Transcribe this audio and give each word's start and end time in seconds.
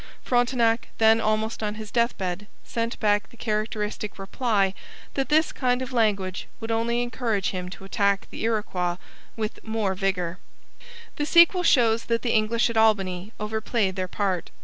Frontenac, 0.23 0.87
then 0.97 1.21
almost 1.21 1.61
on 1.61 1.75
his 1.75 1.91
death 1.91 2.17
bed, 2.17 2.47
sent 2.63 2.99
back 2.99 3.29
the 3.29 3.37
characteristic 3.37 4.17
reply 4.17 4.73
that 5.13 5.29
this 5.29 5.51
kind 5.51 5.79
of 5.83 5.93
language 5.93 6.47
would 6.59 6.71
only 6.71 7.03
encourage 7.03 7.51
him 7.51 7.69
to 7.69 7.83
attack 7.83 8.27
the 8.31 8.43
Iroquois 8.43 8.97
with 9.35 9.53
the 9.53 9.61
more 9.67 9.93
vigour. 9.93 10.39
The 11.17 11.27
sequel 11.27 11.61
shows 11.61 12.05
that 12.05 12.23
the 12.23 12.33
English 12.33 12.67
at 12.67 12.77
Albany 12.77 13.31
overplayed 13.39 13.95
their 13.95 14.07
part. 14.07 14.49